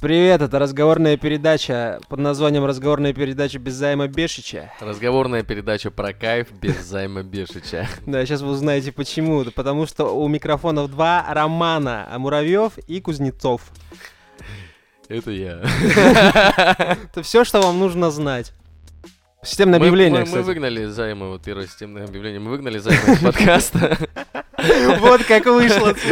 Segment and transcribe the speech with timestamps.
[0.00, 4.70] Привет, это разговорная передача под названием «Разговорная передача без займа Бешича».
[4.80, 7.88] Разговорная передача про кайф без займа Бешича.
[8.06, 9.44] Да, сейчас вы узнаете почему.
[9.54, 13.62] Потому что у микрофонов два Романа, Муравьев и Кузнецов.
[15.08, 15.62] Это я.
[17.04, 18.52] Это все, что вам нужно знать.
[19.42, 20.44] Системное Мы- объявление, мы, мы кстати.
[20.44, 23.96] выгнали займа, вот первое системное объявление, мы выгнали займа из подкаста.
[24.98, 25.94] Вот как вышло.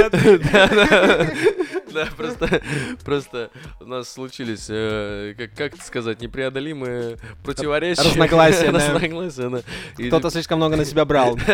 [1.95, 2.61] Да, просто,
[3.05, 8.03] просто у нас случились, э, как, как сказать, непреодолимые противоречия.
[8.03, 8.71] Разногласия.
[8.71, 9.61] Разногласия, да.
[10.09, 11.39] Кто-то слишком много на себя брал.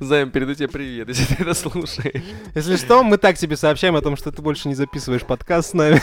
[0.00, 2.20] Займ, передаю тебе привет, если ты это слушаешь.
[2.56, 5.74] Если что, мы так тебе сообщаем о том, что ты больше не записываешь подкаст с
[5.74, 6.00] нами.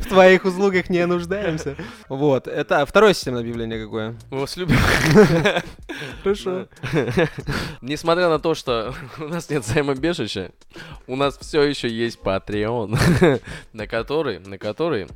[0.00, 1.76] В твоих услугах не нуждаемся.
[2.08, 2.48] Вот.
[2.48, 4.16] Это второе системное объявление какое?
[4.30, 4.78] Мы вас любим.
[6.22, 6.68] Хорошо.
[7.82, 10.52] Несмотря на то, что у нас нет Займа Бешича,
[11.06, 13.40] у нас все еще есть Patreon,
[13.72, 15.06] на который, на который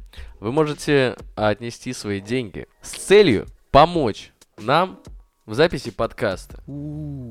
[0.41, 4.99] вы можете отнести свои деньги с целью помочь нам
[5.47, 6.63] в записи подкаста.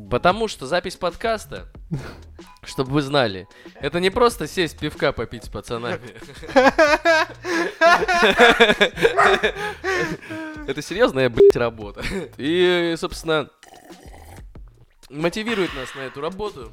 [0.10, 1.68] Потому что запись подкаста,
[2.64, 3.48] чтобы вы знали,
[3.80, 6.02] это не просто сесть пивка попить с пацанами.
[10.72, 12.02] Это серьезная, блядь, работа.
[12.38, 13.50] И, собственно,
[15.10, 16.72] мотивирует нас на эту работу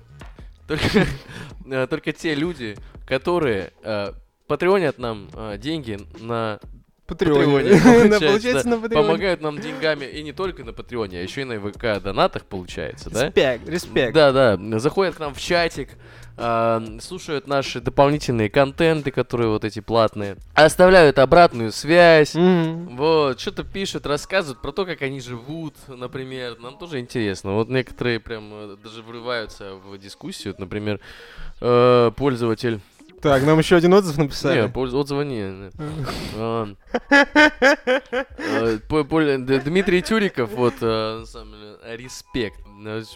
[0.69, 1.07] только,
[1.67, 4.13] э, только те люди, которые э,
[4.47, 6.61] патреонят нам э, деньги на
[7.07, 7.75] Патреоне.
[7.75, 8.21] Патреоне.
[8.21, 8.71] Получается, да.
[8.71, 9.07] на Патреоне.
[9.07, 13.09] Помогают нам деньгами и не только на Патреоне, а еще и на ВК донатах получается,
[13.09, 13.27] да?
[13.27, 14.15] Респект, респект.
[14.15, 14.79] Да, да.
[14.79, 15.89] Заходят к нам в чатик,
[16.41, 22.35] а, слушают наши дополнительные контенты, которые вот эти платные, оставляют обратную связь.
[22.35, 22.97] Мгм.
[22.97, 26.57] Вот, что-то пишут, рассказывают про то, как они живут, например.
[26.61, 27.53] Нам тоже интересно.
[27.55, 30.53] Вот некоторые прям э, даже врываются в дискуссию.
[30.53, 31.01] Вот, Например,
[31.61, 32.81] э, пользователь...
[33.21, 34.69] Так, нам еще один отзыв Не, написали.
[34.69, 35.73] польз- отзыва не.
[36.37, 36.69] А,
[38.49, 38.79] э,
[39.65, 42.61] Дмитрий Тюриков, вот, респект.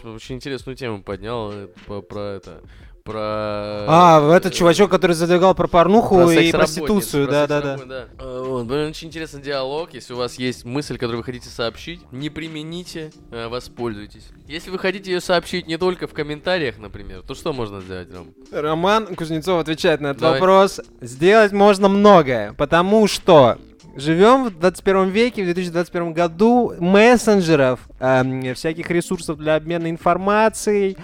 [0.03, 1.53] Очень интересную тему поднял
[1.87, 2.61] по- про это.
[3.03, 3.19] Про...
[3.19, 7.77] А, этот чувачок, который задвигал про порнуху Про и проституцию, про да-да-да.
[7.85, 8.05] да.
[8.17, 9.93] Э, Вот, блин, очень интересный диалог.
[9.93, 14.29] Если у вас есть мысль, которую вы хотите сообщить, не примените, э, воспользуйтесь.
[14.47, 18.33] Если вы хотите ее сообщить не только в комментариях, например, то что можно сделать, Ром?
[18.53, 20.39] Роман Кузнецов отвечает на этот Давай.
[20.39, 20.79] вопрос.
[21.01, 23.57] Сделать можно многое, потому что
[23.97, 30.95] живем в 21 веке, в 2021 году мессенджеров, эм, всяких ресурсов для обмена информацией,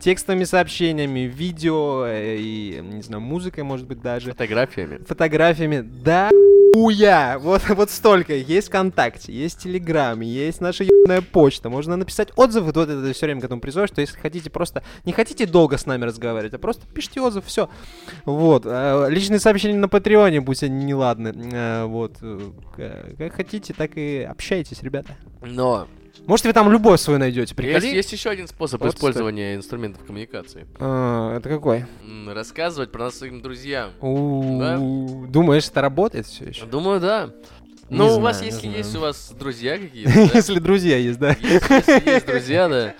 [0.00, 4.30] текстовыми сообщениями, видео э, и, не знаю, музыкой, может быть, даже.
[4.30, 4.98] Фотографиями.
[5.04, 5.80] фотографиями.
[5.80, 6.30] Да
[6.74, 7.38] хуя!
[7.38, 8.34] Вот, вот столько.
[8.34, 11.68] Есть ВКонтакте, есть Телеграм, есть наша ебаная почта.
[11.68, 12.72] Можно написать отзывы.
[12.72, 14.82] Вот это все время к этому призываю, что если хотите просто...
[15.04, 17.68] Не хотите долго с нами разговаривать, а просто пишите отзыв, все.
[18.24, 18.62] Вот.
[18.66, 21.34] э, Личные сообщения на Патреоне, будь они неладны.
[21.52, 22.18] Э, Вот.
[22.76, 25.16] Как хотите, так и общайтесь, ребята.
[25.40, 25.86] Но
[26.26, 27.40] Может, вы там любовь свою найдете.
[27.42, 27.94] есть, Приходи.
[27.94, 30.66] есть еще один способ Вот использования инструментов коммуникации.
[30.78, 31.86] А, Это какой?
[32.26, 33.90] Рассказывать про нас своим друзьям.
[34.00, 36.66] У, Думаешь, это работает все еще?
[36.66, 37.30] Думаю, да.
[37.90, 38.76] Ну, у знаю, вас, если знаю.
[38.76, 40.30] есть у вас друзья какие-то, да?
[40.34, 41.30] Если друзья есть, да?
[41.40, 42.94] Если, если есть друзья, да.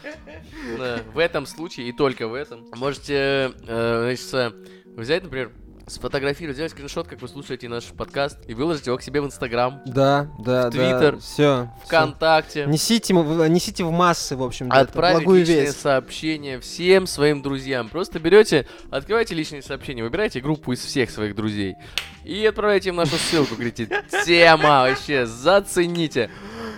[0.79, 2.67] Да, В этом случае и только в этом.
[2.75, 4.55] Можете, э, значит,
[4.97, 5.51] взять, например,
[5.89, 9.81] сфотографировать, сделать скриншот, как вы слушаете наш подкаст, и выложить его к себе в Инстаграм,
[9.87, 11.71] Да, да, В Твиттер, Все.
[11.85, 12.67] ВКонтакте.
[12.67, 15.81] Несите, м- в- несите в массы, в общем, Отправить личные весть.
[15.81, 17.89] сообщения всем своим друзьям.
[17.89, 21.77] Просто берете, открывайте личные сообщения, выбирайте группу из всех своих друзей
[22.25, 23.55] и отправляйте им нашу ссылку.
[23.55, 23.89] Говорите,
[24.27, 26.31] тема вообще, зацените.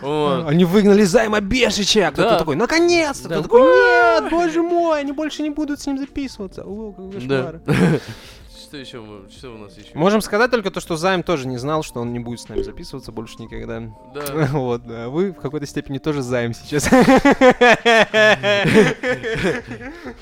[0.03, 0.47] Вот.
[0.49, 2.11] Они выгнали займа Бешича.
[2.13, 2.39] Кто-то Да.
[2.39, 3.29] такой, наконец-то.
[3.29, 3.35] Да.
[3.35, 3.61] Кто такой,
[4.23, 6.63] нет, боже мой, они больше не будут с ним записываться.
[6.65, 7.61] О, какой Да.
[8.71, 9.01] Что еще?
[9.01, 9.89] мы- Что у нас еще?
[9.95, 12.63] Можем сказать только то, что Займ тоже не знал, что он не будет с нами
[12.63, 13.81] записываться больше никогда.
[14.15, 14.47] Да.
[14.53, 15.09] Вот, да.
[15.09, 16.85] Вы в какой-то степени тоже Займ сейчас.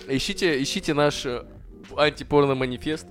[0.09, 1.45] Ищите, ищите наш э,
[1.97, 3.07] антипорно-манифест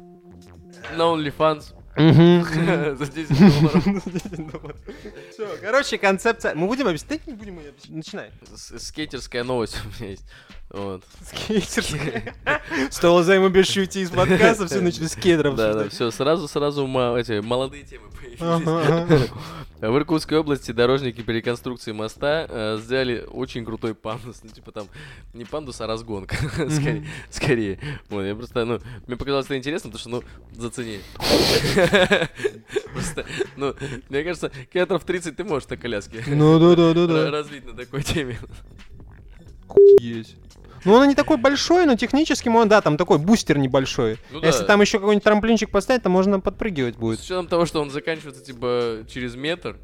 [0.95, 1.73] на OnlyFans
[2.97, 4.77] за 10 долларов.
[5.31, 6.55] Все, короче, концепция.
[6.55, 7.25] Мы будем объяснять?
[7.27, 7.95] Не будем ее объяснять.
[7.95, 8.31] Начинай.
[8.55, 10.25] Скейтерская новость у меня есть.
[10.69, 11.03] Вот.
[11.25, 12.35] Скейтерская.
[12.91, 13.23] Стоило
[13.81, 15.93] уйти из подкаста, все начали скейтеров Да, да, обсуждать.
[15.93, 19.29] все, сразу, сразу ма- эти молодые темы появились.
[19.79, 24.39] В Иркутской области дорожники при реконструкции моста э, сделали очень крутой пандус.
[24.43, 24.87] Ну, типа там
[25.33, 26.35] не пандус, а разгонка.
[26.69, 27.07] Скорее.
[27.29, 27.79] скорее.
[28.09, 30.23] Вот, я просто, ну, мне показалось это интересно, потому что, ну,
[30.61, 30.99] зацени.
[32.91, 33.25] Просто,
[33.55, 33.75] ну,
[34.09, 37.31] мне кажется, километров 30 ты можешь на коляске Ну да, да, да, да.
[37.31, 38.37] развить на такой теме.
[39.99, 40.35] Есть.
[40.87, 44.17] Ну, он не такой большой, но технически он, да, там такой бустер небольшой.
[44.31, 44.67] Ну Если да.
[44.67, 47.19] там еще какой-нибудь трамплинчик поставить, то можно подпрыгивать С будет.
[47.19, 49.77] учетом того, что он заканчивается, типа, через метр.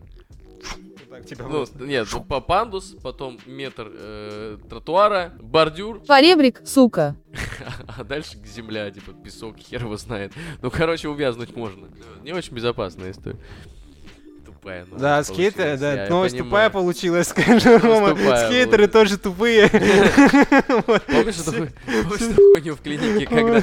[1.10, 7.18] Так, Ну, нет, ну, по пандус, потом метр э, тротуара, бордюр, Поребрик, сука.
[7.88, 10.32] а дальше земля, типа, песок, хер его знает.
[10.62, 11.90] Ну, короче, увязнуть можно.
[12.24, 13.38] Не очень безопасная история.
[14.64, 16.50] Тупая новость Да, скейтеры, да, я новость понимаю.
[16.50, 18.16] тупая получилась, скажи, Рома.
[18.16, 19.68] тупая Скейтеры тоже тупые.
[21.08, 21.68] Помнишь эту
[22.54, 23.62] хуйню в клинике, когда,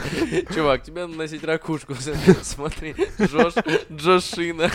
[0.54, 1.94] чувак, тебе надо носить ракушку,
[2.42, 3.54] смотри, Джош,
[3.90, 4.70] Джош Шина,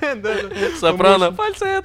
[0.00, 0.34] Да-да.
[0.78, 1.84] Сопрано, фальцет.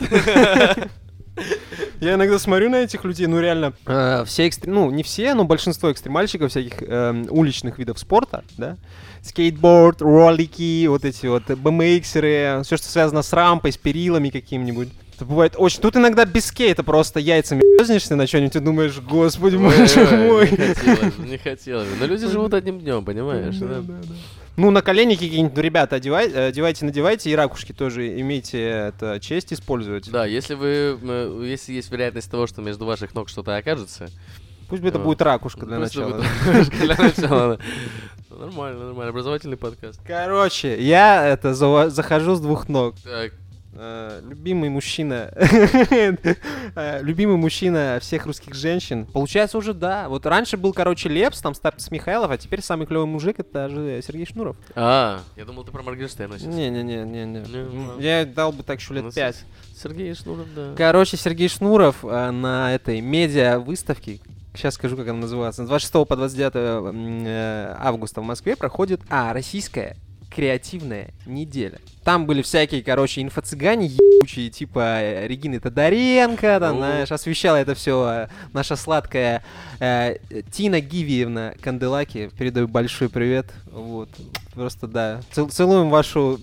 [1.99, 5.45] Я иногда смотрю на этих людей, ну реально, э, все экстр- ну не все, но
[5.45, 8.77] большинство экстремальщиков всяких эм, уличных видов спорта, да,
[9.21, 14.89] скейтборд, ролики, вот эти вот BMXеры, все, что связано с рампой, с перилами каким-нибудь.
[15.15, 15.79] Это бывает очень...
[15.79, 20.27] Тут иногда без скейта просто яйцами ёзнешься на что-нибудь и думаешь, господи, боже Ой, ой,
[20.27, 20.51] мой.
[20.51, 21.87] Не хотелось, бы, не хотелось.
[21.87, 21.95] бы.
[21.99, 23.55] Но люди живут одним днем, понимаешь?
[23.57, 23.67] Да?
[23.67, 24.15] да, да.
[24.55, 29.19] Ну, на коленники какие-нибудь, ну, ребята, одевай- э, одевайте, надевайте, и ракушки тоже имейте это
[29.19, 30.11] честь использовать.
[30.11, 34.09] Да, если вы, э, если есть вероятность того, что между ваших ног что-то окажется,
[34.69, 36.23] Пусть бы это будет ракушка для просто начала.
[36.81, 37.59] Для начала,
[38.29, 39.09] Нормально, нормально.
[39.09, 39.99] Образовательный подкаст.
[40.05, 42.95] Короче, я это захожу с двух ног.
[43.03, 43.33] Так,
[43.75, 49.05] любимый мужчина, э, любимый мужчина всех русских женщин.
[49.05, 50.09] Получается уже да.
[50.09, 54.01] Вот раньше был, короче, Лепс, там Стас Михайлов, а теперь самый клевый мужик это же
[54.05, 54.55] Сергей Шнуров.
[54.75, 56.53] А, я думал, ты про Моргенштерна сейчас.
[56.53, 57.25] Не-не-не-не.
[57.25, 59.43] Не, ну, Я дал бы так еще Ну, лет пять.
[59.75, 60.73] Сергей Шнуров, да.
[60.77, 64.19] Короче, Сергей Шнуров э, на этой медиа-выставке,
[64.55, 69.01] сейчас скажу, как она называется, с 26 по 29 м, э, августа в Москве проходит,
[69.09, 69.97] а, российская
[70.35, 71.79] креативная неделя.
[72.03, 76.77] Там были всякие, короче, инфо-цыгане ебучие, типа э, Регины Тодоренко, там, О.
[76.77, 79.43] знаешь, освещала это все наша сладкая
[79.79, 80.17] э,
[80.51, 82.29] Тина Гивиевна Канделаки.
[82.37, 83.47] Передаю большой привет.
[83.71, 84.09] Вот.
[84.53, 85.21] Просто, да.
[85.31, 86.39] Цел- целуем вашу...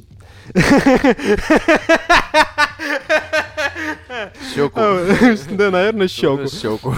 [4.55, 4.81] Щеку.
[5.57, 6.49] Да, наверное, щеку.
[6.49, 6.91] Щеку.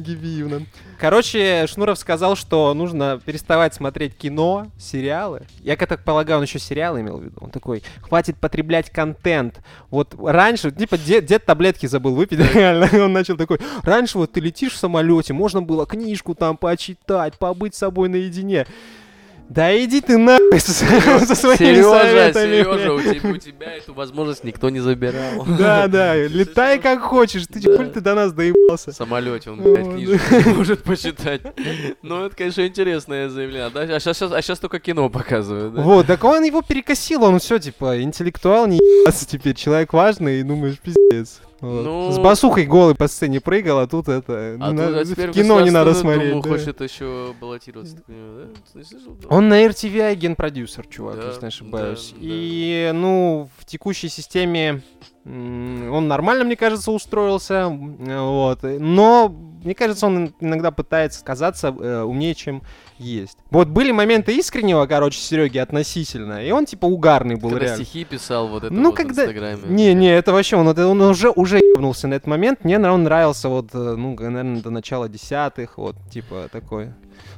[0.00, 0.62] Гивиевна.
[1.04, 5.42] Короче, Шнуров сказал, что нужно переставать смотреть кино, сериалы.
[5.60, 7.36] Я как так полагаю, он еще сериалы имел в виду.
[7.42, 9.60] Он такой, хватит потреблять контент.
[9.90, 12.88] Вот раньше, типа, дед, дед таблетки забыл выпить, реально.
[13.04, 17.74] Он начал такой, раньше вот ты летишь в самолете, можно было книжку там почитать, побыть
[17.74, 18.66] с собой наедине.
[19.48, 22.62] Да иди ты нахуй со, со своими Сережа, советами.
[22.62, 25.44] Сережа, у тебя, у тебя эту возможность никто не забирал.
[25.58, 27.46] Да, да, летай как хочешь.
[27.46, 27.84] Ты Да.
[27.84, 28.92] ты до нас доебался.
[28.92, 31.42] В самолете он, блядь, книжку не может почитать.
[32.02, 33.70] Ну, это, конечно, интересное заявление.
[33.70, 33.82] Да?
[33.82, 35.82] А сейчас, а сейчас только кино показывают, да?
[35.82, 40.42] Вот, так он его перекосил, он все, типа, интеллектуал, не ебаться теперь, человек важный, и
[40.42, 41.40] думаешь, пиздец.
[41.64, 41.84] Вот.
[41.84, 45.30] Ну- С басухой голый по сцене прыгал, а тут это, А не тут, а теперь
[45.30, 46.30] в кино не надо смотреть.
[46.30, 46.48] Думу да.
[46.50, 47.96] хочет еще баллотироваться.
[47.96, 48.80] ты понимаешь, да?
[49.22, 49.34] Да.
[49.34, 52.10] Он на RTVI генпродюсер, чувак, Да, если не ошибаюсь.
[52.12, 54.82] да, и, ну, в текущей системе
[55.26, 57.54] он нормально, мне кажется, устроился.
[57.68, 58.60] м, Вот.
[58.62, 62.62] Но, мне кажется, он иногда пытается казаться э, умнее, чем
[62.98, 63.38] есть.
[63.50, 67.84] Вот были моменты искреннего, короче, Сереги относительно, и он, типа, угарный был Когда реально.
[67.84, 69.58] стихи писал вот это Ну, вот когда- в Инстаграме.
[69.68, 72.62] Не, не, это вообще, он, он уже, уже ебнулся на этот момент.
[72.64, 76.90] Мне он нравился вот, э, ну, наверное, до начала десятых, вот, типа, такой.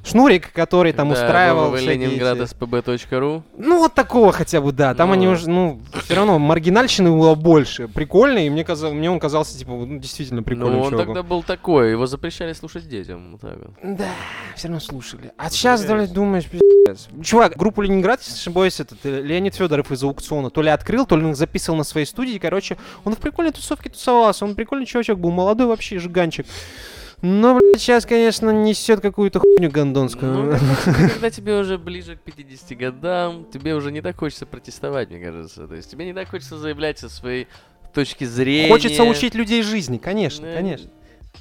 [0.04, 1.76] Шнурик, который там Да, устраивал www.
[1.78, 3.42] всякие Ленинград эти- spb.ru.
[3.58, 4.94] Ну, вот такого хотя бы, да.
[4.94, 7.75] Там Ну, они уже, ну, все равно маргинальщины было больше.
[7.95, 11.14] Прикольно, и мне, казал, мне он казался, типа, ну, действительно прикольным Ну, он чуваком.
[11.14, 13.33] тогда был такой, его запрещали слушать детям.
[13.33, 13.97] Вот так вот.
[13.97, 14.11] Да,
[14.56, 15.33] все равно слушали.
[15.37, 17.09] А сейчас, блядь, думаешь, пиздец.
[17.23, 21.04] Чувак, группу Ленинград, если не ошибаюсь, этот э, Леонид Федоров из аукциона то ли открыл,
[21.06, 22.38] то ли он их записывал на своей студии.
[22.38, 24.45] Короче, он в прикольной тусовке тусовался.
[24.45, 26.47] Он прикольный чувачок был, молодой вообще жиганчик.
[27.23, 30.50] Но, блядь, сейчас, конечно, несет какую-то хуйню Ну, гондонскую.
[30.52, 35.20] когда, когда тебе уже ближе к 50 годам, тебе уже не так хочется протестовать, мне
[35.20, 35.66] кажется.
[35.66, 37.49] То есть тебе не так хочется заявлять о своей
[37.94, 38.68] точке зрения.
[38.70, 40.90] Хочется учить людей жизни, конечно, Да, конечно.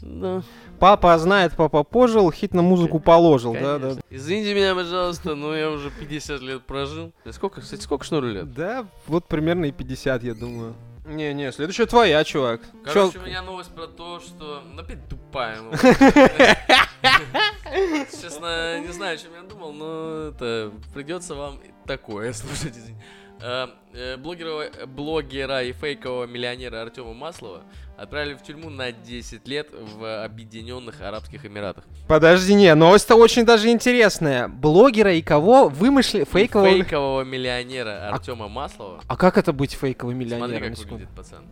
[0.02, 0.44] Ну,
[0.80, 3.80] Папа знает, папа пожил, хит на музыку положил, да, да.
[3.80, 4.02] конечно.
[4.10, 7.14] Извините меня, пожалуйста, но я уже 50 лет прожил.
[7.32, 8.54] Сколько, кстати, сколько шнуру лет?
[8.54, 10.76] Да, вот примерно и 50, я думаю.
[11.06, 12.62] Не-не, следующая твоя, чувак.
[12.84, 14.64] Короче, Чё- у меня новость про то, что...
[14.74, 15.84] Ну, опять тупая новость.
[18.22, 22.78] Честно, не знаю, о чем я думал, но это придется вам такое слушать.
[22.78, 22.98] извини.
[23.42, 27.64] Э, э, Блогера, блогера и фейкового миллионера Артема Маслова
[27.98, 31.84] отправили в тюрьму на 10 лет в Объединенных Арабских Эмиратах.
[32.08, 34.48] Подожди, не, новость-то очень даже интересная.
[34.48, 36.70] Блогера и кого вымышли фейкового...
[36.70, 39.02] Фейкового миллионера Артема Маслова.
[39.08, 40.60] А как это быть фейковым Смотри, миллионером?
[40.62, 40.94] как на секунду?
[40.96, 41.46] выглядит пацан.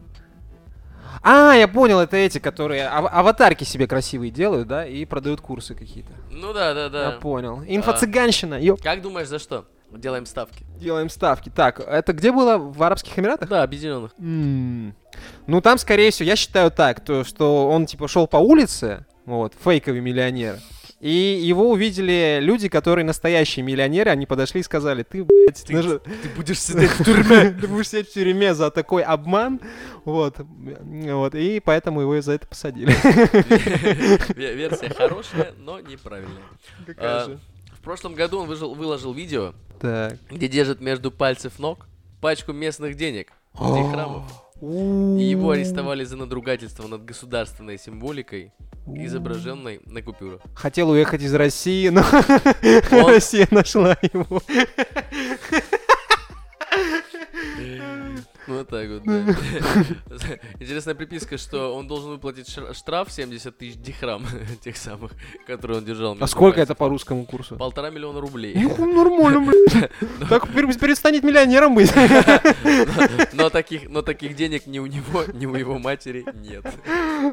[1.21, 5.75] А, я понял, это эти, которые ав- аватарки себе красивые делают, да, и продают курсы
[5.75, 6.11] какие-то.
[6.31, 7.11] Ну да, да, Я да.
[7.19, 7.61] понял.
[7.63, 8.81] Инфо-цыганщина, ёп.
[8.81, 9.65] Как думаешь, за что?
[9.97, 10.65] Делаем ставки.
[10.79, 11.49] Делаем ставки.
[11.49, 12.57] Так, это где было?
[12.57, 13.47] В Арабских Эмиратах?
[13.49, 14.11] Да, объединенных.
[14.19, 14.95] М.
[15.47, 19.53] Ну, там, скорее всего, я считаю так, то, что он, типа, шел по улице, вот,
[19.63, 20.57] фейковый миллионер,
[20.99, 21.09] и
[21.41, 26.59] его увидели люди, которые настоящие миллионеры, они подошли и сказали, ты, блядь, наж- Ты будешь
[26.61, 27.49] сидеть в тюрьме.
[27.61, 29.59] ты будешь сидеть в тюрьме за такой обман,
[30.05, 32.91] вот, вот, и поэтому его за это посадили.
[34.33, 36.41] Ве- Версия хорошая, но неправильная.
[36.85, 37.39] Какая А, же?
[37.83, 40.17] В прошлом году он выжил- выложил видео, Так.
[40.31, 41.85] где держит между пальцев ног
[42.21, 44.23] пачку местных денег, дихрамов.
[44.61, 48.53] И его арестовали за надругательство над государственной символикой,
[48.87, 50.39] изображенной на купюрах.
[50.55, 52.03] Хотел уехать из России, но
[52.93, 54.41] Он- Россия нашла его.
[58.47, 59.19] Ну, вот так вот, да.
[60.59, 64.25] Интересная приписка, что он должен выплатить штраф 70 тысяч дихрам,
[64.63, 65.11] тех самых,
[65.47, 66.17] которые он держал.
[66.19, 67.55] А сколько это по русскому курсу?
[67.55, 68.53] Полтора миллиона рублей.
[68.55, 69.39] Ну, нормально,
[69.71, 69.91] блядь.
[70.29, 71.91] Так пер- перестанет миллионером быть.
[73.33, 76.65] Но таких, но таких денег ни у него, ни у его матери нет.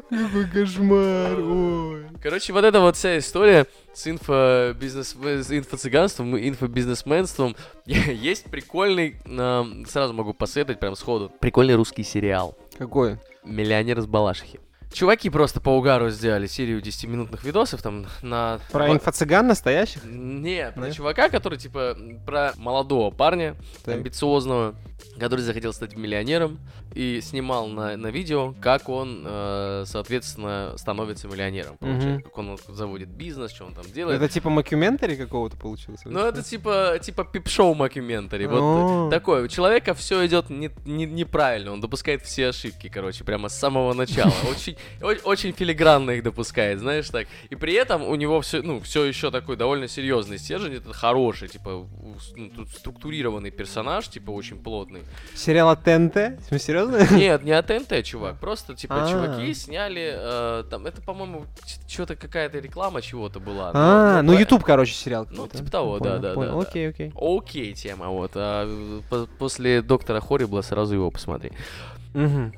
[0.09, 2.05] Какой кошмар, ой.
[2.21, 7.55] Короче, вот эта вот вся история с инфобизнес, с инфо-цыганством и инфобизнесменством.
[7.85, 13.17] Есть прикольный, эм, сразу могу посоветовать прям сходу, прикольный русский сериал Какой?
[13.43, 14.59] «Миллионер из Балашихи».
[14.93, 18.59] Чуваки просто по угару сделали серию 10-минутных видосов там на...
[18.71, 20.03] Про во- инфо-цыган настоящих?
[20.05, 20.95] Нет, про Нет?
[20.95, 23.55] чувака, который типа про молодого парня,
[23.85, 23.95] Так.
[23.95, 24.75] амбициозного,
[25.19, 26.59] который захотел стать миллионером
[26.93, 31.77] и снимал на, на видео, как он, э, соответственно, становится миллионером.
[31.77, 32.07] получается.
[32.09, 32.21] Мгм.
[32.23, 34.21] Как он вот заводит бизнес, что он там делает.
[34.21, 36.09] Это типа мокьюментари какого-то получился?
[36.09, 38.45] Ну, это типа, типа Peep Show мокьюментари.
[38.45, 39.43] Вот такое.
[39.43, 41.71] У человека все идет не, не- неправильно.
[41.71, 44.33] Он допускает все ошибки, короче, прямо с самого начала.
[44.51, 44.75] Очень,
[45.23, 47.27] очень филигранно их допускает, знаешь, так.
[47.49, 50.75] И при этом у него все, ну, все еще такой довольно серьезный стержень.
[50.75, 51.87] Это хороший, типа,
[52.35, 55.01] ну, структурированный персонаж, типа, очень плотный.
[55.35, 56.15] Сериал от ТНТ?
[56.61, 57.07] Серьезно?
[57.15, 58.39] Нет, не от ТНТ, чувак.
[58.39, 59.09] Просто, типа, А.
[59.09, 61.45] чуваки сняли, э, там, это, по-моему,
[61.87, 63.71] что-то какая-то реклама чего-то была.
[63.73, 65.27] А, ну YouTube, короче, сериал.
[65.31, 66.59] Ну, типа того, да, да, да.
[66.59, 67.11] Окей, окей.
[67.15, 68.31] Окей, тема, вот.
[68.35, 68.67] А
[69.09, 71.51] по- после доктора Хоррибла сразу его посмотри.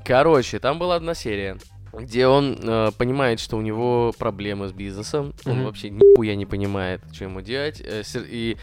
[0.04, 1.58] Короче, там была одна серия,
[2.00, 5.34] где он э, понимает, что у него проблемы с бизнесом.
[5.44, 5.64] Он Мгм.
[5.64, 7.80] вообще нихуя не понимает, что ему делать.
[7.84, 8.56] э, и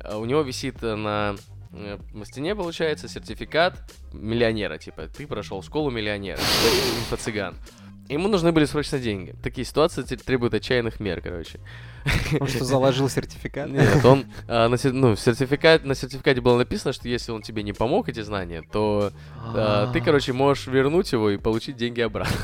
[0.00, 1.36] э, у него висит э, на
[1.72, 3.74] э, на стене, получается, сертификат
[4.12, 4.78] миллионера.
[4.78, 6.38] Типа, ты прошел школу миллионера.
[7.00, 7.54] Инфо-цыган.
[8.08, 9.34] Ему нужны были срочно деньги.
[9.42, 11.60] Такие ситуации требуют отчаянных мер, короче.
[12.40, 13.68] Он что, заложил сертификат?
[13.68, 17.72] Нет, он а, на, ну, сертификат, на сертификате было написано, что если он тебе не
[17.72, 19.12] помог эти знания, то
[19.54, 22.34] а, ты, короче, можешь вернуть его и получить деньги обратно.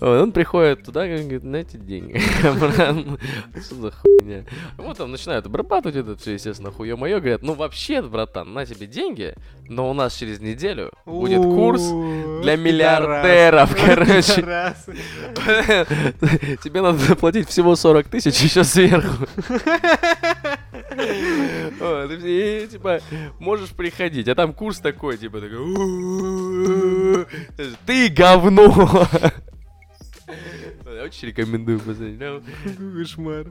[0.00, 2.20] Он приходит туда и говорит, на эти деньги.
[2.46, 3.18] обратно».
[3.64, 4.44] Что за хуйня?
[4.76, 7.18] Вот там начинают обрабатывать это все, естественно, хуе мое.
[7.18, 9.34] Говорят, ну вообще, братан, на тебе деньги,
[9.68, 11.82] но у нас через неделю будет курс
[12.42, 14.74] для миллиардеров, короче.
[16.62, 19.26] Тебе надо заплатить всего 40 тысяч еще сверху.
[21.80, 23.00] И, типа,
[23.38, 27.26] можешь приходить, а там курс такой, типа, такой, «У-у-у,
[27.86, 29.06] ты говно.
[31.04, 32.18] Очень рекомендую посмотреть.
[32.18, 32.42] Ну,
[32.98, 33.46] кошмар.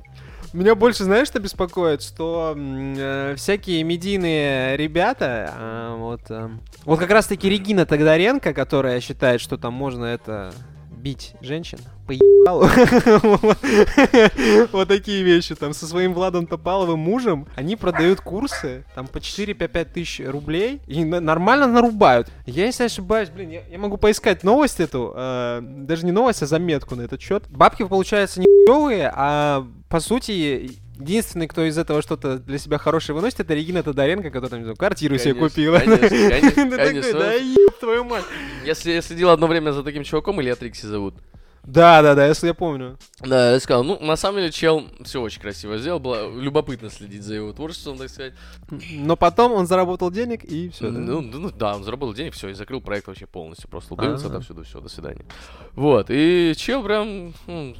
[0.53, 2.01] Меня больше, знаешь, что беспокоит?
[2.01, 6.49] Что э, всякие медийные ребята, а, вот, э,
[6.85, 10.53] вот как раз-таки Регина Тогдаренко, которая считает, что там можно это
[10.97, 12.67] бить женщин, поебалу.
[14.71, 19.85] Вот такие вещи, там, со своим Владом Топаловым мужем, они продают курсы, там, по 4-5
[19.93, 22.29] тысяч рублей, и нормально нарубают.
[22.45, 26.95] Я, если ошибаюсь, блин, я, могу поискать новость эту, э, даже не новость, а заметку
[26.95, 27.43] на этот счет.
[27.49, 33.15] Бабки, получается, не хуёвые, а по сути, единственный, кто из этого что-то для себя хорошее
[33.15, 35.79] выносит, это Регина Тодоренко, которая, там, квартиру себе Конечно, купила.
[35.79, 38.25] конечно, конечно, да еб твою мать.
[38.65, 41.15] Если я следил одно время за таким чуваком, или Трикси зовут.
[41.67, 42.97] Да, да, да, если я помню.
[43.19, 47.23] Да, я сказал, ну, на самом деле, чел все очень красиво сделал, было любопытно следить
[47.23, 48.33] за его творчеством, так сказать.
[48.91, 50.89] Но потом он заработал денег и все.
[50.89, 53.69] Ну, ну, ну, да, он заработал денег, все, и закрыл проект вообще полностью.
[53.69, 55.25] Просто удалился отовсюду, все, до свидания.
[55.73, 57.75] Вот, и чел прям ну,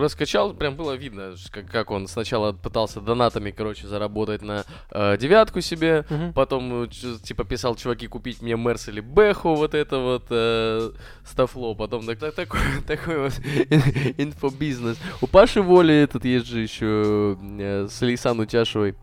[0.00, 5.60] раскачал, прям было видно, как, как он сначала пытался донатами, короче, заработать на э, девятку
[5.60, 6.32] себе, Мгм.
[6.32, 6.88] потом, э,
[7.22, 10.90] типа, писал, чуваки, купить мне Мерс или Бэху, вот это вот, э,
[11.24, 13.19] стафло, потом так, так- такой, такой
[14.18, 14.96] инфобизнес.
[15.20, 18.94] У Паши Воли этот есть же еще э, с Лейсан Утяшевой.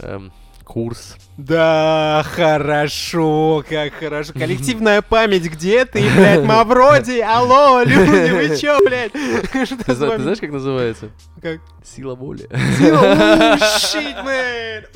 [0.00, 0.32] эм,
[0.66, 1.16] Курс.
[1.38, 4.32] Да, хорошо, как хорошо.
[4.38, 7.20] Коллективная память, где ты, блядь, Мавроди?
[7.24, 9.12] Алло, люди, вы чё, блядь?
[9.12, 11.10] Ты, знаешь, как называется?
[11.40, 11.60] Как?
[11.84, 12.48] Сила воли.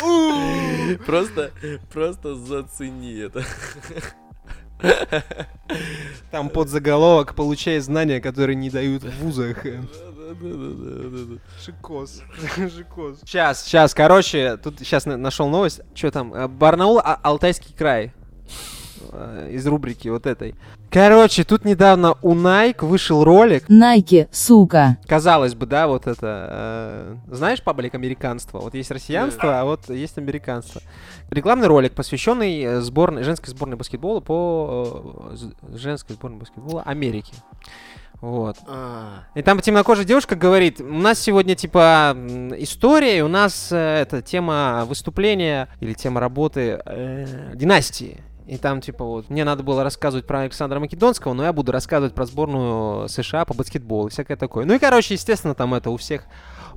[0.02, 0.98] Оу.
[1.06, 1.52] Просто,
[1.92, 3.44] просто зацени это.
[6.30, 9.64] Там под заголовок «Получай знания, которые не дают в вузах».
[11.64, 12.22] Шикос.
[12.56, 13.20] Шикос.
[13.20, 15.80] Сейчас, сейчас, короче, тут сейчас нашел новость.
[15.94, 16.48] Что там?
[16.56, 18.12] Барнаул, А- Алтайский край.
[19.12, 20.54] Э, Из рубрики вот этой.
[20.90, 23.68] Короче, тут недавно у Nike вышел ролик.
[23.68, 24.98] Найки, сука.
[25.06, 27.16] Казалось бы, да, вот это.
[27.28, 28.58] э, знаешь паблик американства?
[28.60, 30.80] Вот есть россиянство, а вот есть американство.
[31.30, 37.34] Рекламный ролик, посвященный сборной, женской сборной баскетбола по э, женской сборной баскетбола Америки.
[38.20, 38.56] Вот.
[38.68, 42.14] А, И там темнокожая девушка говорит, у нас сегодня типа
[42.58, 48.18] история, и у нас э, это тема выступления или тема работы э, династии.
[48.50, 52.14] И там типа вот мне надо было рассказывать про Александра Македонского, но я буду рассказывать
[52.14, 54.64] про сборную США по баскетболу и всякое такое.
[54.64, 56.24] Ну и короче, естественно, там это у всех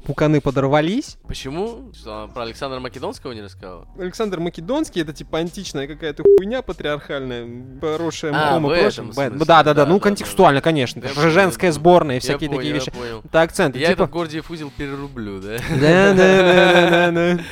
[0.06, 1.18] пуканы подорвались.
[1.28, 1.92] Почему?
[1.94, 3.88] Что, про Александра Македонского не рассказала?
[3.98, 7.48] Александр Македонский это типа античная какая-то хуйня патриархальная,
[7.80, 9.12] поросшая А, мхом в этом.
[9.40, 11.00] Да, да, да, Да, ну да, контекстуально, конечно.
[11.00, 12.92] Я понял, женская я сборная всякие понял, такие вещи.
[12.92, 13.22] понял.
[13.24, 13.80] Это акценты.
[13.80, 14.04] Я типа...
[14.04, 15.58] этот Гордиев узел перерублю, да?
[15.70, 17.44] Да, да, да, да, да.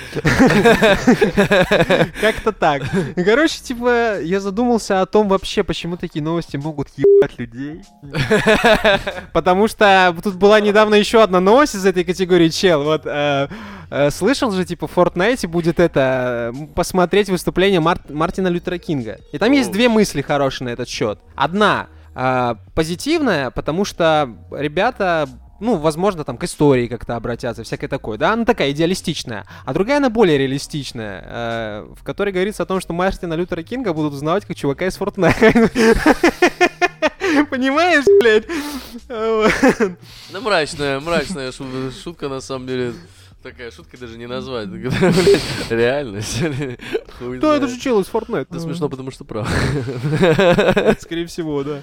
[2.22, 2.84] Как-то так.
[3.16, 7.82] Короче, типа, я задумался о том вообще, почему такие новости могут ебать людей.
[9.34, 12.84] Потому что тут была недавно еще одна новость из этой категории, чел.
[12.84, 13.48] Вот э,
[13.90, 19.20] э, слышал же, типа, в Fortnite будет это э, посмотреть выступление Мар- Мартина Лютера Кинга.
[19.32, 21.20] И там есть две мысли хорошие на этот счет.
[21.36, 25.30] Одна а, позитивная, потому что ребята
[25.62, 29.46] ну, возможно, там к истории как-то обратятся, всякое такое, да, она такая идеалистичная.
[29.64, 33.94] А другая, она более реалистичная, э, в которой говорится о том, что Мартина Лютера Кинга
[33.94, 35.72] будут узнавать как чувака из Fortnite.
[37.50, 38.46] Понимаешь, блядь?
[40.32, 42.94] Ну, мрачная, мрачная шу- шутка, на самом деле.
[43.44, 44.70] Такая шутка даже не назвать.
[45.70, 46.42] Реальность.
[47.20, 48.48] Да, это же чел из Fortnite.
[48.50, 49.50] Это смешно, потому что прав.
[51.00, 51.82] Скорее всего, да.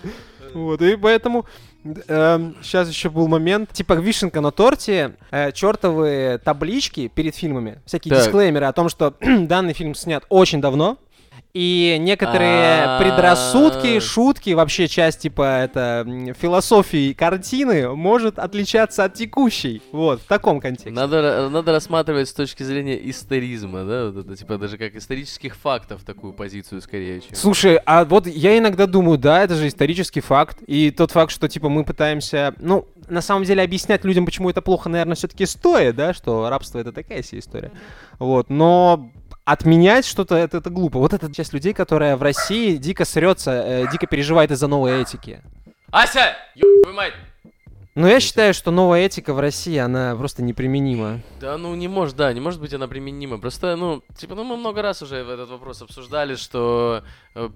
[0.54, 1.46] Вот, и поэтому
[1.84, 8.24] сейчас еще был момент, типа вишенка на торте, э, чертовые таблички перед фильмами, всякие Так.
[8.24, 10.96] дисклеймеры о том, что данный фильм снят очень давно,
[11.54, 13.02] и некоторые А-а-а.
[13.02, 16.06] предрассудки, шутки, вообще часть типа это
[16.40, 19.82] философии картины может отличаться от текущей.
[19.92, 20.90] Вот, в таком контексте.
[20.90, 26.02] Надо, надо рассматривать с точки зрения историзма, да, вот это, типа даже как исторических фактов
[26.04, 27.34] такую позицию скорее, чем...
[27.34, 30.58] Слушай, а вот я иногда думаю, да, это же исторический факт.
[30.66, 34.62] И тот факт, что типа мы пытаемся, ну, на самом деле объяснять людям, почему это
[34.62, 37.72] плохо, наверное, все-таки стоит, да, что рабство это такая себе история.
[38.18, 39.10] Вот, но
[39.48, 40.98] отменять что-то это, это глупо.
[40.98, 45.40] Вот эта часть людей, которая в России дико срется, э, дико переживает из-за новой этики.
[45.90, 46.36] Ася!
[46.54, 47.14] Ёб мать!
[47.94, 51.20] Но я считаю, что новая этика в России, она просто неприменима.
[51.40, 53.38] Да, ну не может, да, не может быть она применима.
[53.38, 57.02] Просто, ну, типа, ну мы много раз уже этот вопрос обсуждали, что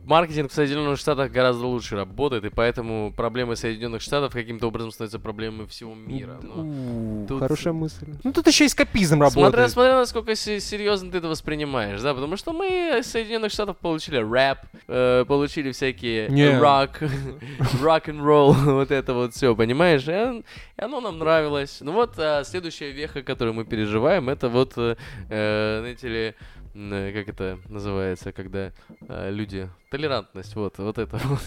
[0.04, 5.18] маркетинг в Соединенных Штатах гораздо лучше работает, и поэтому проблемы Соединенных Штатов каким-то образом становятся
[5.18, 6.38] проблемой всего мира.
[6.42, 8.06] У, тут- Хорошая мысль.
[8.24, 9.70] Ну тут еще эскапизм Смотря, работает.
[9.70, 14.18] смотря насколько се- серьезно ты это воспринимаешь, да, потому что мы из Соединенных Штатов получили
[14.18, 16.28] рэп, э, получили всякие
[16.60, 16.90] рок,
[17.82, 20.06] рок н ролл вот это вот все, понимаешь?
[20.06, 20.44] И, он-
[20.78, 21.78] и оно нам нравилось.
[21.80, 24.96] Ну вот а, следующая веха, которую мы переживаем, это вот, э,
[25.28, 26.32] э, знаете ли, э,
[26.72, 28.72] как это называется, когда
[29.08, 31.40] э, люди толерантность, вот, вот это вот.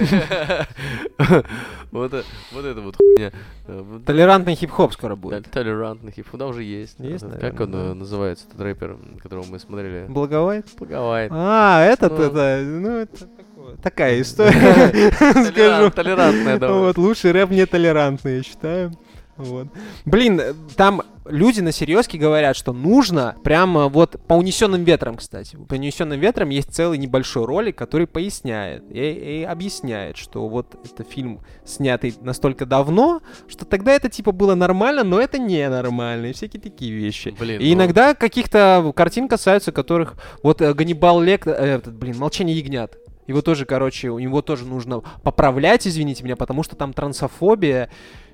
[1.92, 3.30] Вот э- вот это вот хуйня.
[3.66, 5.50] Э, Толерантный хип-хоп скоро да, будет.
[5.50, 6.98] толерантный хип да, уже есть.
[6.98, 7.78] Есть, Как он да.
[7.78, 10.06] э, называется, этот рэпер, которого мы смотрели?
[10.08, 10.66] Благовайт?
[10.78, 11.30] Благовайт.
[11.32, 12.24] А, этот, Ну.
[12.24, 13.28] это, ну, это
[13.82, 15.50] такая история, скажу.
[15.52, 16.78] Толерант- Толерантная, давай.
[16.78, 18.92] Вот, лучший рэп нетолерантный, я считаю.
[19.36, 19.68] Вот.
[20.04, 25.56] Блин, э, там люди на серьезке говорят, что нужно прямо вот по унесенным ветрам, кстати.
[25.56, 31.04] По унесенным ветрам есть целый небольшой ролик, который поясняет и, и объясняет, что вот это
[31.04, 36.60] фильм снятый настолько давно, что тогда это типа было нормально, но это ненормально, и всякие
[36.60, 37.34] такие вещи.
[37.38, 42.18] Блин, И ну, иногда каких-то картин касаются, которых вот э, Ганнибал Лек, э, этот, блин,
[42.18, 42.98] Молчание ягнят.
[43.26, 47.88] Его тоже, короче, у него тоже нужно поправлять, извините меня, потому что там трансофобия.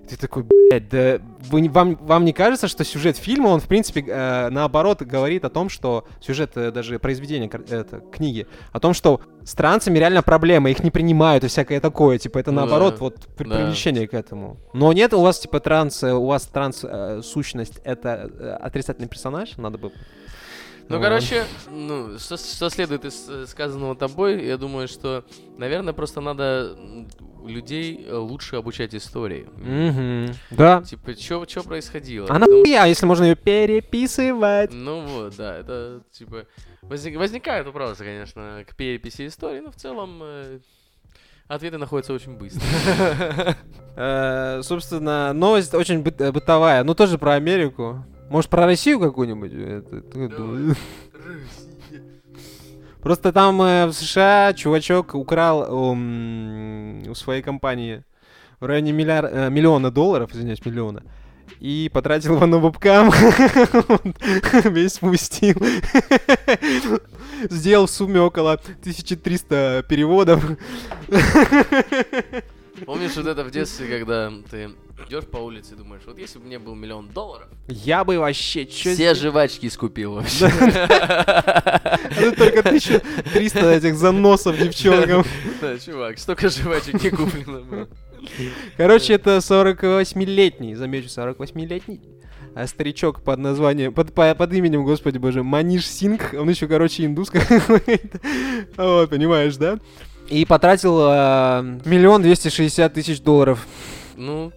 [0.08, 1.18] Ты такой, блядь, да
[1.50, 5.50] вы, вам, вам не кажется, что сюжет фильма, он, в принципе, э, наоборот, говорит о
[5.50, 10.70] том, что сюжет э, даже произведения, это, книги, о том, что с трансами реально проблема,
[10.70, 13.56] их не принимают и всякое такое, типа, это Ну наоборот, да, вот, при- да.
[13.56, 14.56] привлечение к этому.
[14.72, 19.76] Но нет, у вас, типа, транс, э, у вас транс-сущность, это э, отрицательный персонаж, надо
[19.76, 19.92] бы
[20.88, 25.24] Ну, короче, ну, что, что следует из э, сказанного тобой, я думаю, что,
[25.58, 26.76] наверное, просто надо
[27.46, 29.46] людей э, лучше обучать истории.
[29.56, 30.34] Мгм.
[30.50, 30.82] Да.
[30.82, 32.26] Типа, что происходило?
[32.26, 34.72] А Потому нахуя, если можно ее переписывать?
[34.72, 36.46] Ну вот, да, это типа
[36.82, 40.58] возник- возникают вопросы, конечно, к переписи истории, но в целом э,
[41.48, 42.62] ответы находятся очень быстро.
[44.00, 46.84] Э, Собственно, новость очень быт- бытовая.
[46.84, 48.04] Ну, тоже про Америку.
[48.30, 49.52] Может, про Россию какую-нибудь?
[53.02, 58.04] Просто там э, в США чувачок украл у своей компании
[58.60, 61.04] в районе миллиар- э, миллиона долларов, извиняюсь, миллиона,
[61.60, 63.10] и потратил его на вебкам,
[64.64, 65.56] весь спустил.
[67.50, 70.44] Сделал в сумме около 1300 переводов.
[72.84, 74.70] Помнишь вот это в детстве, когда ты
[75.06, 78.66] идешь по улице и думаешь, вот если бы мне был миллион долларов, Я бы вообще
[78.66, 80.46] чё все жвачки скупил вообще.
[80.46, 85.24] А тут только 1300 этих заносов девчонкам.
[85.60, 87.88] Да, чувак, столько жвачек не куплено было.
[88.76, 92.00] Короче, это 48-летний, замечу, 48-летний
[92.54, 97.04] а старичок под названием, под, по- под именем, господи боже, Маниш Сингх, он еще, короче,
[97.04, 98.20] индус какой-то.
[98.76, 99.78] Вот, понимаешь, да?
[100.28, 103.64] И потратил а, миллион двести шестьдесят тысяч долларов.
[104.16, 104.52] Ну,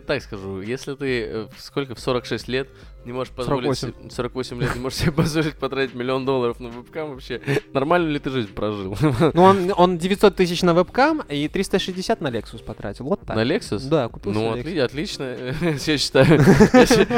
[0.00, 2.68] так скажу, если ты э, сколько, в 46 лет
[3.04, 3.78] не можешь позволить...
[3.78, 4.08] 48.
[4.10, 7.40] се- 48 лет не можешь себе позволить потратить миллион долларов на вебкам вообще,
[7.72, 8.96] нормально ли ты жизнь прожил?
[9.34, 13.36] Ну, он, он 900 тысяч на вебкам и 360 на Lexus потратил, вот так.
[13.36, 13.88] На Lexus?
[13.88, 15.36] Да, купил Ну, отли- отлично,
[15.86, 16.40] я считаю.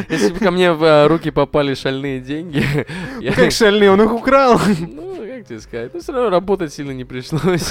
[0.08, 2.64] Если бы ко мне в э, руки попали шальные деньги,
[3.20, 4.60] я- Как шальный, он их украл.
[4.78, 7.70] Ну, как тебе сказать, ну, все равно работать сильно не пришлось.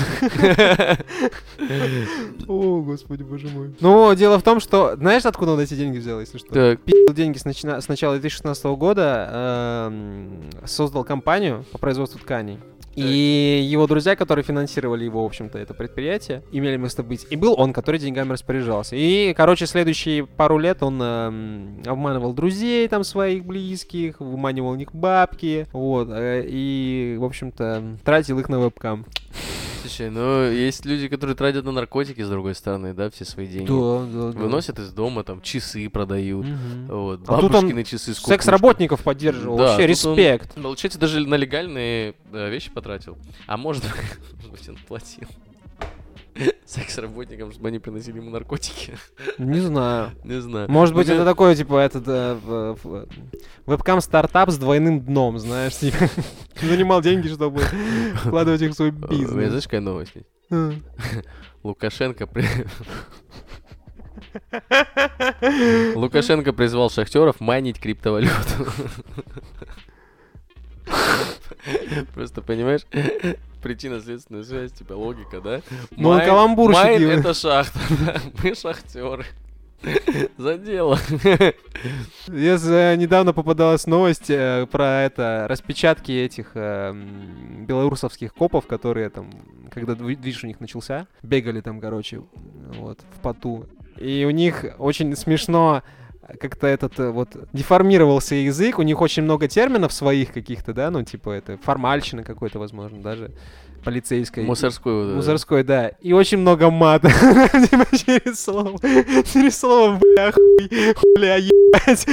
[2.48, 3.74] О, господи, боже мой.
[3.80, 4.96] Ну, дело в том, что...
[4.98, 6.50] Знаешь, откуда он эти деньги взял, если что?
[6.50, 12.58] Так, пил деньги с, начина- с начала 2016 года, эм, создал компанию по производству тканей.
[12.96, 17.28] И его друзья, которые финансировали его, в общем-то, это предприятие, имели место быть.
[17.30, 18.96] И был он, который деньгами распоряжался.
[18.96, 24.94] И, короче, следующие пару лет он эм, обманывал друзей там своих близких, выманивал у них
[24.94, 29.06] бабки, вот, э, и, в общем-то, тратил их на вебкам.
[29.82, 33.68] Слушай, ну, есть люди, которые тратят на наркотики, с другой стороны, да, все свои деньги.
[33.68, 34.40] Да, да, да.
[34.40, 36.46] Выносят из дома, там, часы продают.
[36.46, 36.88] Мгм.
[36.88, 38.20] Вот, А бабушкины часы с.
[38.20, 40.54] Секс-работников поддерживал, Да, вообще тут он- респект.
[40.56, 43.18] Получается, даже на легальные э, вещи потратил.
[43.48, 43.84] А может,
[44.52, 45.28] быть, он платил
[46.66, 48.94] секс-работникам, чтобы они приносили ему наркотики.
[49.38, 50.12] Не знаю.
[50.24, 50.72] Не знаю.
[50.72, 53.06] Может быть, это такое, типа, этот э, в-
[53.66, 56.10] вебкам-стартап с двойным дном, знаешь, типа,
[56.62, 57.62] занимал деньги, чтобы
[58.16, 59.30] вкладывать их в свой бизнес.
[59.50, 60.14] Знаешь, какая новость?
[60.52, 60.74] А.
[61.64, 62.46] Лукашенко при-
[65.96, 68.34] Лукашенко призвал шахтеров майнить криптовалюту.
[72.14, 72.82] Просто понимаешь,
[73.62, 75.62] причинно-следственная связь, типа логика, да?
[75.92, 77.80] Ну, Mine- каламбурщик Mine это шахта,
[78.44, 79.26] мы шахтеры.
[80.38, 80.98] За дело.
[82.28, 86.94] Я недавно попадалась новость э, про это распечатки этих э,
[87.68, 89.32] белорусовских копов, которые там,
[89.72, 92.22] когда дви- движ у них начался, бегали там, короче,
[92.78, 93.66] вот, в поту.
[93.98, 95.84] И у них очень смешно
[96.40, 101.04] как-то этот э, вот деформировался язык, у них очень много терминов своих каких-то, да, ну,
[101.04, 103.32] типа это формальщина какой-то, возможно, даже
[103.82, 104.44] полицейской.
[104.44, 104.94] Мусорской.
[104.94, 105.16] вот.
[105.16, 105.90] Мусорской, да.
[106.02, 107.10] И очень много мата.
[107.70, 108.80] Типа через слово.
[109.32, 110.70] Через слово, бля, хуй,
[111.16, 112.06] бля, ебать.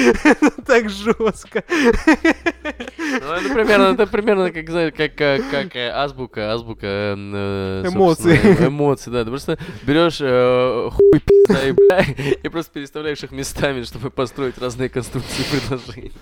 [0.67, 1.65] Так жестко.
[1.69, 8.37] Ну, это примерно, это примерно как, знаешь, как, как, как э, азбука, азбука э, Эмоций.
[8.37, 9.25] собственно, Эмоций, да.
[9.25, 12.05] Ты просто берешь э, хуй, пизда и бля,
[12.43, 16.13] и просто переставляешь их местами, чтобы построить разные конструкции предложений.